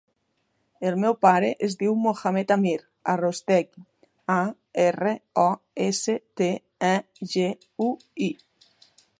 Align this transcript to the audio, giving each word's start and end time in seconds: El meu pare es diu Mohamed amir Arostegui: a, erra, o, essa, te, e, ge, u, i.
El 0.91 0.95
meu 1.01 1.15
pare 1.25 1.51
es 1.67 1.75
diu 1.81 1.97
Mohamed 2.05 2.53
amir 2.55 2.73
Arostegui: 3.13 3.85
a, 4.39 4.39
erra, 4.87 5.15
o, 5.45 5.47
essa, 5.89 6.19
te, 6.43 6.51
e, 6.93 6.95
ge, 7.35 7.49
u, 7.91 7.95
i. 8.31 8.33